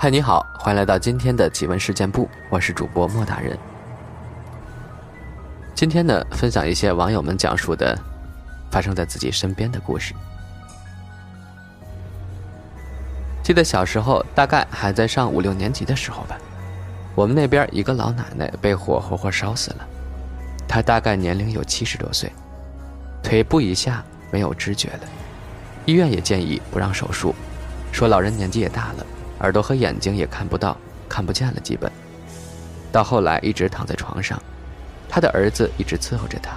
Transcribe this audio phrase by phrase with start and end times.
[0.00, 3.58] 嗨，你好，欢迎来到今天的奇闻事件部，我是主播莫大人。
[5.74, 7.98] 今天呢，分享一些网友们讲述的
[8.70, 10.14] 发生在自己身边的故事。
[13.42, 16.38] 记得小时候，大概还在上五六年级的时候吧，
[17.16, 19.88] 我们那边一个老奶奶被火活活烧死了，
[20.68, 22.32] 她大概年龄有七十多岁，
[23.20, 25.00] 腿部以下没有知觉了，
[25.86, 27.34] 医院也建议不让手术，
[27.90, 29.06] 说老人年纪也大了，
[29.40, 30.76] 耳朵和眼睛也看不到，
[31.08, 31.90] 看不见了，基本。
[32.90, 34.40] 到后来一直躺在床上。
[35.08, 36.52] 他的儿子一直伺候着他。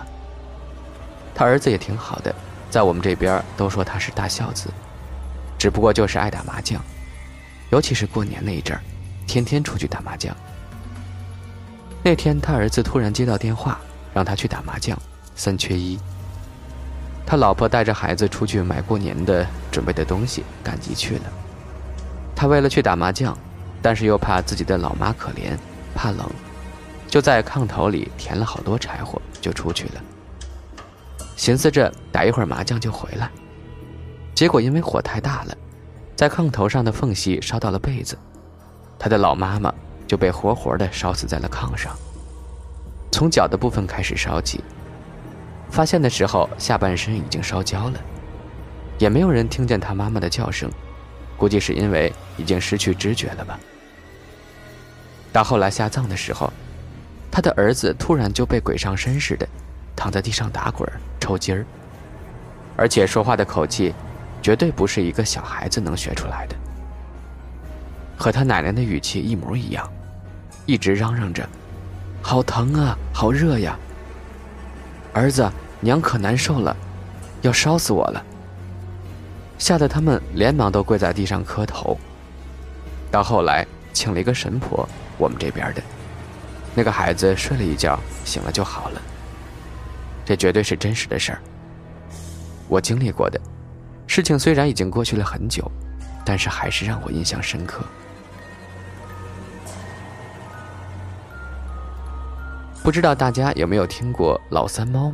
[1.34, 2.36] 他儿子也挺好的，
[2.70, 4.70] 在我们这边都说他是大孝子，
[5.58, 6.81] 只不过就是爱打麻将，
[7.70, 8.84] 尤其是过年那一阵儿，
[9.25, 10.36] 天天出去打麻将。
[12.03, 13.80] 那天他儿子突然接到电话，
[14.13, 14.98] 让他去打麻将，
[15.36, 15.98] 三缺一。
[17.25, 21.23] 他老婆带着孩子出去买过年的准备的东西，赶集去了。
[22.42, 23.38] 他为了去打麻将，
[23.84, 25.56] 但是又怕自己的老妈可怜，
[25.94, 26.28] 怕冷。
[27.08, 30.02] 就在炕头里填了好多柴火，就出去了。
[31.36, 33.30] 寻思着打一会儿麻将就回来，
[34.33, 35.56] 结果因为火太大了，
[36.16, 38.17] 在炕头上的缝隙烧到了被子，
[38.98, 39.72] 他的老妈妈
[40.08, 41.95] 就被活活的烧死在了炕上。
[43.11, 44.64] 从脚的部分开始烧起，
[45.70, 48.02] 发现的时候下半身已经烧焦了，
[48.98, 50.72] 也没有人听见他妈妈的叫声，
[51.42, 53.59] 估计是因为已经失去知觉了吧。
[55.34, 56.53] 到后来下葬的时候。
[57.33, 59.48] 他的儿子突然就被鬼上身似的，
[59.95, 60.86] 躺在地上打滚
[61.17, 61.66] 抽筋儿，
[62.75, 63.94] 而且说话的口气，
[64.42, 66.56] 绝对不是一个小孩子能学出来的，
[68.17, 69.89] 和他奶奶的语气一模一样，
[70.66, 71.48] 一直嚷嚷着
[72.22, 73.80] ：“好疼啊，好热呀！
[75.14, 76.76] 儿子，娘可难受了，
[77.44, 78.22] 要烧死我了。”
[79.62, 81.95] 吓得他们连忙都跪在地上磕头。
[83.12, 85.83] 到后来，请了一个神婆，我们这边的。
[86.73, 89.00] 那个孩子睡了一觉，醒了就好了。
[90.26, 91.39] 这绝对是真实的事儿，
[92.67, 93.39] 我经历过的。
[94.08, 95.71] 事情虽然已经过去了很久，
[96.26, 97.83] 但是还是让我印象深刻。
[102.82, 105.14] 不知道大家有没有听过“老三猫”？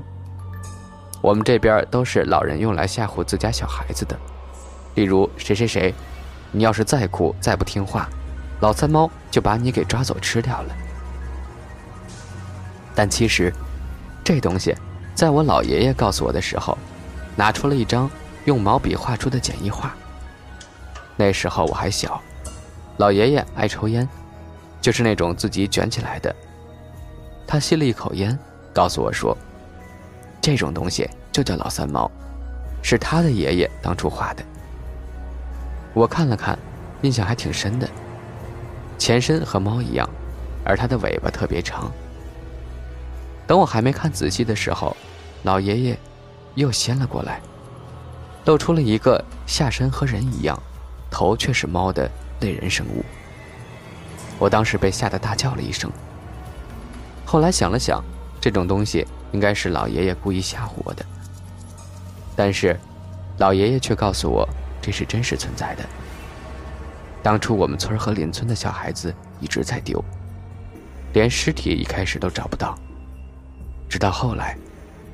[1.22, 4.18] 我们这边都是老人用来吓唬自家小孩子的。
[4.98, 5.94] 例如谁谁谁，
[6.52, 8.10] 你要是再哭再不听话，
[8.62, 10.76] 老三猫就把你给抓走吃掉了。
[12.96, 13.54] 但其实，
[14.24, 14.76] 这东西，
[15.14, 16.76] 在我老爷爷告诉我的时候，
[17.36, 18.10] 拿出了一张
[18.46, 19.96] 用毛笔画出的简易画。
[21.16, 22.20] 那时候我还小，
[22.98, 24.10] 老爷爷爱抽烟，
[24.82, 26.36] 就是那种自己卷起来的。
[27.46, 28.36] 他吸了一口烟，
[28.74, 29.38] 告诉我说
[30.42, 32.10] ：“这种东西就叫老三猫，
[32.82, 34.44] 是他的爷爷当初画的。”
[35.98, 36.56] 我看了看，
[37.02, 37.90] 印象还挺深的。
[39.00, 40.08] 前身和猫一样，
[40.64, 41.92] 而它的尾巴特别长。
[43.48, 44.96] 等我还没看仔细的时候，
[45.42, 46.00] 老爷爷
[46.54, 47.42] 又掀了过来，
[48.46, 50.62] 露出了一个下身和人一样，
[51.10, 52.08] 头却是猫的
[52.42, 53.04] 类人生物。
[54.38, 55.92] 我当时被吓得大叫了一声。
[57.26, 58.04] 后来想了想，
[58.40, 61.04] 这种东西应该是老爷爷故意吓唬我的。
[62.36, 62.80] 但是，
[63.40, 64.48] 老爷爷却告诉我
[64.88, 65.84] 这是真实存在的。
[67.22, 70.02] 当初我们村和邻村的小孩子一直在丢，
[71.12, 72.80] 连尸体一开始都找不到。
[73.90, 74.58] 直到后来，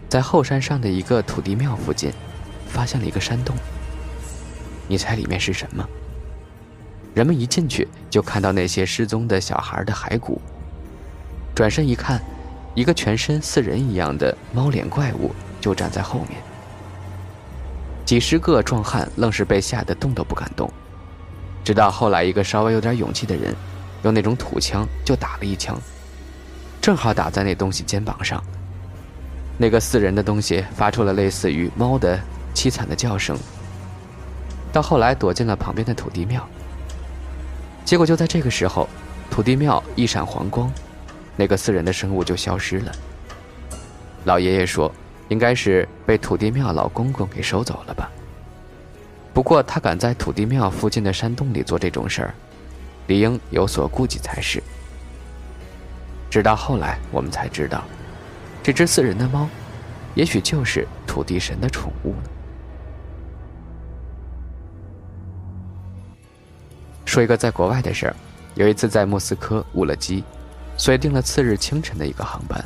[0.07, 2.11] 在后山上的一个土地庙附近，
[2.67, 3.55] 发现了一个山洞。
[4.87, 5.83] 你猜里面是什么？
[7.15, 10.39] 人们一进去就看到那些失踪的小孩的骸骨。
[11.55, 12.21] 转身一看，
[12.75, 16.39] 一个全身似人一样的猫脸怪物就站在后面。
[18.05, 20.71] 几十个壮汉愣是被吓得动都不敢动。
[21.63, 23.55] 直到后来，一个稍微有点勇气的人，
[24.03, 25.79] 用那种土枪就打了一枪，
[26.81, 28.43] 正好打在那东西肩膀上。
[29.57, 32.19] 那个死人的东西发出了类似于猫的
[32.53, 33.37] 凄惨的叫声，
[34.73, 36.45] 到后来躲进了旁边的土地庙。
[37.85, 38.89] 结果就在这个时候，
[39.29, 40.69] 土地庙一闪黄光，
[41.35, 42.91] 那个死人的生物就消失了。
[44.25, 44.93] 老爷爷说，
[45.33, 48.09] 应该是被土地庙老公公给收走了吧。
[49.33, 52.35] 不过他敢在土地庙附近的山洞里做这种事儿，
[53.07, 54.61] 理应有所顾忌才是。
[56.29, 57.83] 直到后来我们才知道。
[58.61, 59.49] 这只死人的猫，
[60.13, 62.29] 也许就是土地神的宠物呢。
[67.05, 68.15] 说一个在国外的事儿，
[68.53, 70.23] 有一次在莫斯科误了机，
[70.77, 72.63] 所以订了次日清晨的一个航班。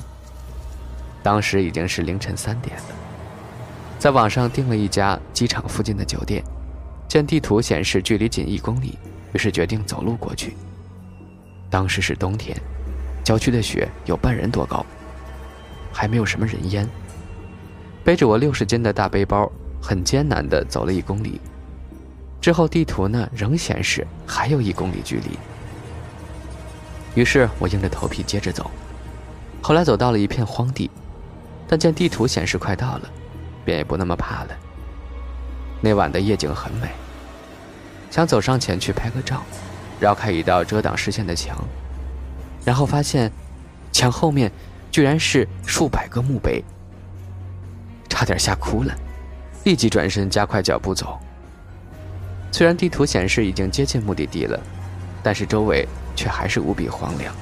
[1.27, 2.83] 当时已经是凌晨三点了，
[4.00, 6.41] 在网上订了一家机场附近的酒店，
[7.06, 8.97] 见地图显示距离仅一公里，
[9.33, 10.56] 于是决定走路过去。
[11.69, 12.57] 当时是冬天，
[13.25, 14.85] 郊区的雪有半人多高，
[15.91, 16.88] 还没有什么人烟。
[18.06, 19.51] 背着我六十斤的大背包，
[19.81, 21.41] 很艰难地走了一公里。
[22.39, 25.38] 之后地图呢仍显示还有一公里距离，
[27.21, 28.71] 于是我硬着头皮接着走。
[29.62, 30.89] 后来走到了一片荒地，
[31.67, 33.09] 但见地图显示快到了，
[33.65, 34.49] 便也不那么怕了。
[35.81, 36.87] 那晚的夜景很美，
[38.09, 39.43] 想走上前去拍个照，
[39.99, 41.57] 绕开一道遮挡视线的墙，
[42.63, 43.31] 然后发现
[43.91, 44.51] 墙后面
[44.89, 46.63] 居然是数百个墓碑，
[48.09, 48.95] 差点吓哭了，
[49.65, 51.19] 立即转身加快脚步走。
[52.51, 54.59] 虽然地图显示已经接近目的地了，
[55.21, 57.35] 但是周围却还是无比荒凉，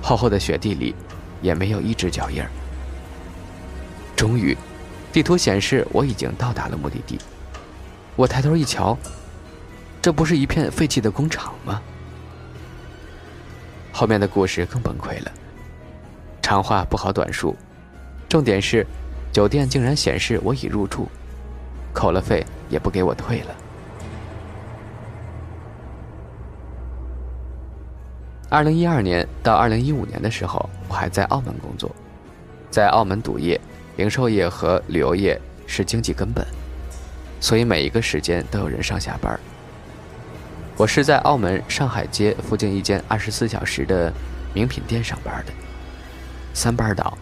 [0.00, 0.94] 厚厚的雪地里
[1.42, 2.48] 也没有一只脚印儿。
[4.16, 4.56] 终于，
[5.12, 7.20] 地图显示我已经到达了目的地。
[8.16, 8.96] 我抬头一瞧，
[10.00, 11.82] 这不是一片废弃的工厂吗？
[13.92, 15.30] 后面的故事更崩溃了。
[16.40, 17.54] 长话不好短述，
[18.28, 18.86] 重点是，
[19.32, 21.08] 酒店竟然显示我已入住，
[21.92, 23.54] 扣了费也不给我退了。
[28.48, 31.90] 二零一二年到二零一五年的时候，我还在澳门工作，
[32.70, 33.60] 在澳门赌业、
[33.96, 36.46] 零售业和旅游业是经济根本，
[37.40, 39.38] 所以每一个时间都有人上下班。
[40.76, 44.12] 我是在澳门上海街附近一间二十四小时的
[44.52, 45.52] 名品店上班的，
[46.52, 47.16] 三班倒，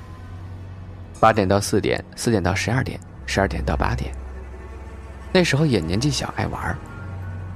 [1.21, 4.13] 八点到四点，四点到十二点，十二点到八点。
[5.33, 6.77] 那时候也年纪小，爱玩，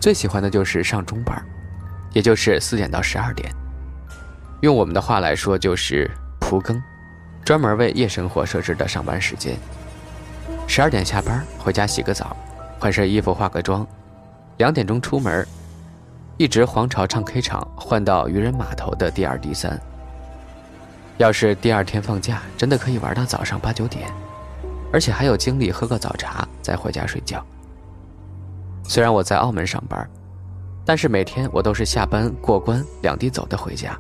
[0.00, 1.44] 最喜欢的就是上中班。
[2.15, 3.53] 也就是四点到十二点，
[4.62, 6.11] 用我们的话来说就是
[6.41, 6.82] 蒲更，
[7.48, 9.56] 专门为夜生活设置的上班时间。
[10.66, 12.36] 十二点下班回家洗个澡，
[12.78, 13.86] 换身衣服化个妆，
[14.58, 15.48] 两点钟出门，
[16.36, 19.80] 一直皇朝唱 K 场换到渔人码头的第二、第三。
[21.16, 24.10] 要是第二天放假，真的可以玩到早上八九点，
[24.92, 27.42] 而且还有精力喝个早茶再回家睡觉。
[28.84, 30.06] 虽然我在澳门上班。
[30.84, 33.98] 但是每天我都是下班过关两地走的回家，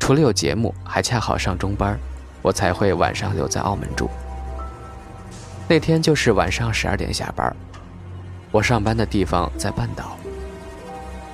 [0.00, 1.96] 除了有节目，还恰好上中班，
[2.42, 4.08] 我才会晚上留在澳门住。
[5.68, 7.54] 那天就是晚上十二点下班，
[8.50, 10.16] 我上班的地方在半岛，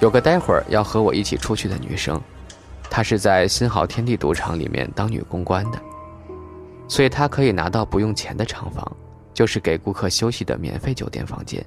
[0.01, 2.21] 有个待会儿要和我一起出去的女生，
[2.91, 5.81] 她是在新豪天地赌场里面当女公关的，
[6.87, 8.97] 所以她可以拿到不用钱的厂房，
[9.33, 11.65] 就是给顾客休息的免费酒店房间。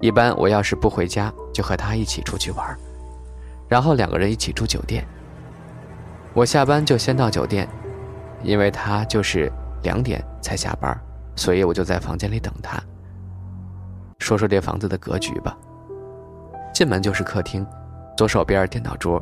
[0.00, 2.76] 一般我要是不回家，就和她一起出去玩，
[3.68, 5.06] 然后两个人一起住酒店。
[6.34, 7.68] 我下班就先到酒店，
[8.42, 9.50] 因为他就是
[9.82, 10.98] 两点才下班，
[11.36, 12.82] 所以我就在房间里等他。
[14.18, 15.56] 说说这房子的格局吧，
[16.72, 17.66] 进门就是客厅，
[18.16, 19.20] 左手边电脑桌，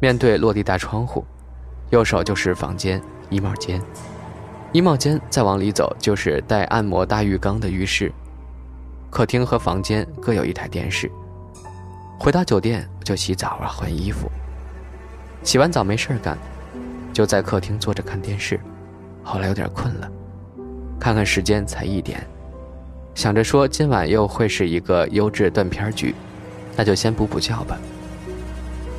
[0.00, 1.24] 面对落地大窗户，
[1.90, 3.80] 右手就是房间衣帽间，
[4.72, 8.12] 衣帽间再往里走就是带按摩大浴缸的浴室。
[9.10, 11.10] 客厅和房间各有一台电视。
[12.18, 14.30] 回到酒店就洗澡啊，换衣服。
[15.42, 16.38] 洗完澡没事干，
[17.14, 18.60] 就在客厅坐着看电视。
[19.22, 20.10] 后来有点困了，
[21.00, 22.22] 看看时间才一点，
[23.14, 26.14] 想着说今晚又会是一个优质断片剧，
[26.76, 27.78] 那就先补补觉吧。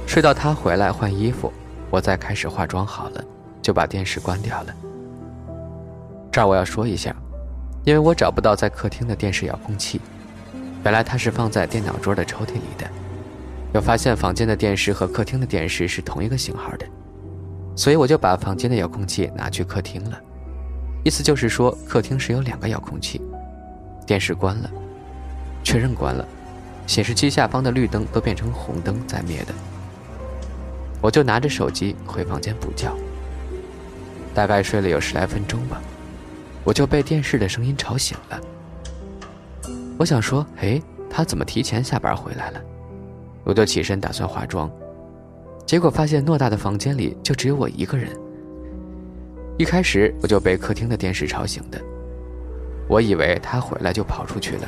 [0.07, 1.53] 睡到他回来换衣服，
[1.91, 3.23] 我再开始化妆好了，
[3.61, 4.73] 就把电视关掉了。
[6.31, 7.15] 这儿我要说一下。
[7.83, 10.01] 因为我找不到在客厅的电视遥控器，
[10.83, 12.89] 原来它是放在电脑桌的抽屉里的。
[13.75, 16.87] 又发现房间的电视和客厅的电视是同一个型号的，
[17.75, 20.19] 所以我就把房间的遥控器拿去客厅了。
[21.03, 23.21] 意思就是说，客厅是有两个遥控器。
[24.07, 24.71] 电视关了，
[25.63, 26.25] 确认关了，
[26.87, 29.53] 显示器下方的绿灯都变成红灯在灭的。
[31.01, 32.91] 我就拿着手机回房间补觉，
[34.33, 35.81] 大概睡了有十来分钟吧。
[36.63, 38.41] 我就被电视的声音吵醒了。
[39.97, 42.61] 我想说：“哎，他怎么提前下班回来了？”
[43.45, 44.69] 我就起身打算化妆，
[45.65, 48.09] 结果发现偌大的房间里就只有我一个人。
[49.57, 51.81] 一开始我就被客厅的电视吵醒的，
[52.87, 54.67] 我以为他回来就跑出去了，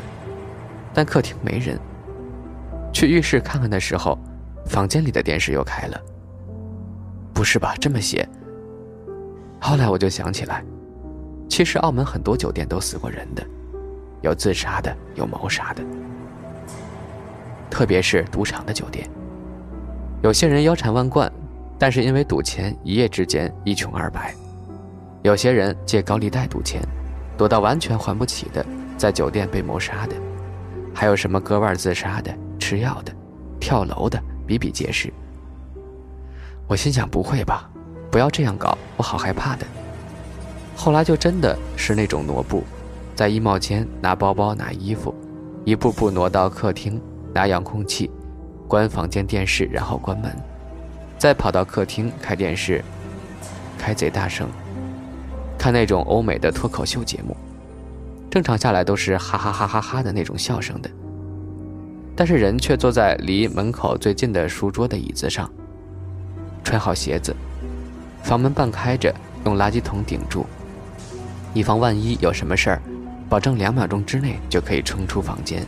[0.94, 1.77] 但客厅没人。
[2.94, 4.18] 去浴室看看的时候，
[4.66, 6.01] 房间里的电视又开了。
[7.34, 8.27] 不是吧，这么邪？
[9.60, 10.63] 后来我就想起来。
[11.48, 13.46] 其实澳门很多酒店都死过人的，
[14.22, 15.84] 有自杀的，有谋杀的。
[17.70, 19.08] 特别是赌场的酒店，
[20.24, 21.32] 有些人腰缠万贯，
[21.78, 24.34] 但是因为赌钱一夜之间一穷二白；
[25.22, 26.82] 有些人借高利贷赌钱，
[27.38, 28.66] 赌到完全还不起的，
[28.98, 30.16] 在酒店被谋杀的；
[30.92, 33.14] 还有什么割腕自杀的、吃药的，
[33.60, 35.14] 跳楼的比比皆是。
[36.68, 37.70] 我心想：不会吧，
[38.10, 39.66] 不要这样搞，我好害怕的。
[40.76, 42.64] 后来就真的是那种挪步，
[43.16, 45.14] 在衣帽间拿包包、拿衣服，
[45.64, 47.00] 一步步挪到客厅
[47.34, 48.10] 拿遥控器，
[48.68, 50.32] 关房间电视，然后关门，
[51.18, 52.84] 再跑到客厅开电视，
[53.78, 54.50] 开贼大声，
[55.58, 57.36] 看那种欧美的脱口秀节目，
[58.30, 60.90] 正常下来都是哈哈哈哈哈的那种笑声的，
[62.16, 65.50] 但是人却坐在离门口最近的书桌的椅子上。
[66.64, 67.34] 穿好鞋子，
[68.24, 70.46] 房门半开着，用垃圾桶顶住，
[71.54, 72.82] 以防万一有什么事儿，
[73.30, 75.66] 保证两秒钟之内就可以冲出房间。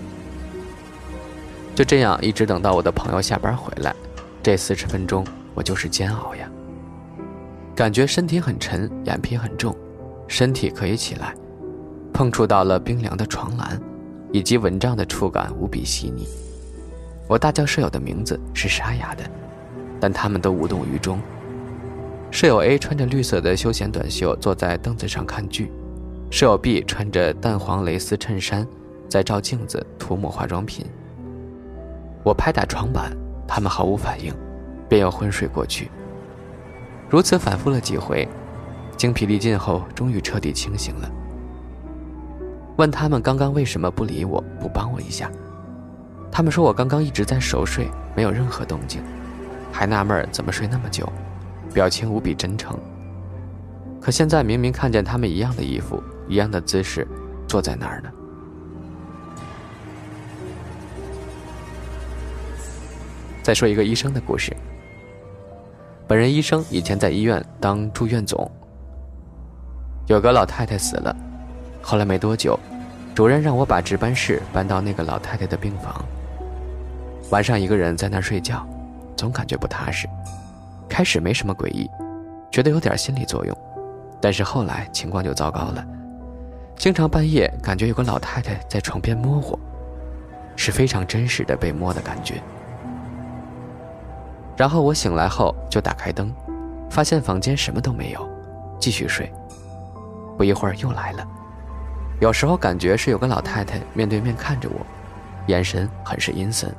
[1.80, 3.96] 就这样一直等到我的朋友下班回来，
[4.44, 6.46] 这四十分钟我就是煎熬呀。
[7.74, 9.74] 感觉身体很沉，眼皮很重，
[10.28, 11.34] 身体可以起来，
[12.12, 13.80] 碰触到了冰凉的床栏，
[14.34, 16.28] 以及蚊帐的触感无比细腻。
[17.30, 19.24] 我大叫舍友的名字是沙哑的。
[20.02, 21.18] 但他们都无动于衷。
[22.30, 25.68] 舍友 A 穿着绿色的休闲短袖，坐在凳子上看剧；
[26.30, 28.68] 舍友 B 穿着淡黄蕾丝衬衫，
[29.08, 30.86] 在照镜子涂抹化妆品。
[32.30, 33.12] 我拍打床板，
[33.48, 34.32] 他们毫无反应，
[34.88, 35.90] 便又昏睡过去。
[37.10, 38.28] 如此反复了几回，
[38.96, 41.10] 精疲力尽后，终于彻底清醒了。
[42.78, 45.28] 问他们刚刚为什么不理我，不帮我一下？
[46.32, 49.02] 他们说我刚刚一直在熟睡，没有任何动静。
[49.72, 51.12] 还纳闷怎么睡那么久，
[51.74, 52.78] 表情无比真诚。
[54.00, 57.08] 可现在明明看见他们一样的衣服，一样的姿势，
[57.48, 58.19] 坐在那儿呢。
[63.50, 64.56] 再说一个医生的故事。
[66.08, 68.48] 本人医生以前在医院当住院总，
[70.06, 71.16] 有个老太太死了，
[71.82, 72.60] 后来没多久，
[73.16, 76.06] 主任让我把值班室搬到那个老太太的病房。
[77.32, 78.64] 晚上一个人在那儿睡觉。
[79.18, 80.08] 总感觉不踏实，
[80.88, 81.90] 开始没什么诡异，
[82.52, 83.58] 觉得有点心理作用，
[84.22, 85.84] 但是后来情况就糟糕了，
[86.78, 89.60] 经常半夜感觉有个老太太在床边摸我，
[90.56, 92.36] 是非常真实的被摸的感觉。
[94.60, 96.30] 然后我醒来后就打开灯，
[96.90, 98.30] 发现房间什么都没有，
[98.78, 99.32] 继续睡。
[100.38, 101.26] 不一会儿又来了，
[102.20, 104.86] 有时候感觉是有个老太太面对面看着我，
[105.48, 106.70] 眼神很是阴森，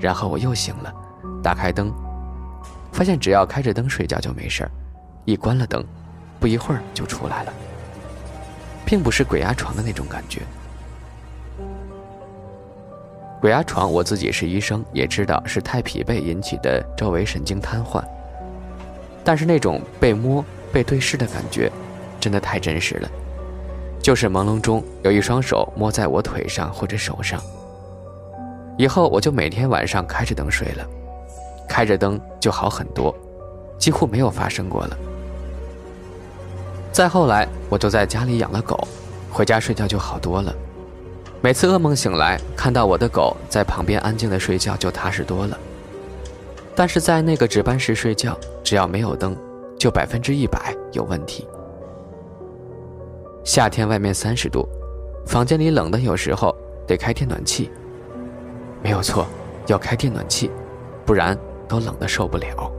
[0.00, 0.92] 然后我又醒了。
[1.44, 1.92] 打开灯，
[2.90, 4.68] 发现只要开着灯睡觉就没事，
[5.24, 5.84] 一关了灯，
[6.40, 7.52] 不一会儿就出来了，
[8.84, 10.42] 并不是鬼压床的那种感觉。
[13.42, 18.00] 鬼压床，我自己是医生，也知道是太疲惫引起的周围神经瘫痪。
[19.24, 21.68] 但是那种被摸、被对视的感觉，
[22.20, 23.10] 真的太真实了，
[24.00, 27.42] 就是朦胧中有一双手摸在我腿上或者手上。
[28.78, 30.86] 以后我就每天晚上开着灯睡了。
[31.68, 33.12] 开着灯就好很多，
[33.76, 34.96] 几乎没有发生过了。
[36.92, 38.86] 再后来，我就在家里养了狗，
[39.32, 40.54] 回家睡觉就好多了。
[41.42, 45.58] 每次噩梦醒来，看到我的狗在旁边安静的睡觉，就踏实多了。
[46.74, 49.36] 但是在那个值班室睡觉，只要没有灯，
[49.76, 51.46] 就百分之一百有问题。
[53.42, 54.68] 夏天外面三十度，
[55.26, 56.54] 房间里冷的，有时候
[56.86, 57.70] 得开电暖气。
[58.80, 59.26] 没有错，
[59.66, 60.50] 要开电暖气，
[61.04, 61.36] 不然。
[61.68, 62.70] 都冷得受不了。